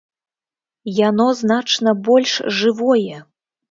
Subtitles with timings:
[1.09, 3.27] Яно значна больш жывое!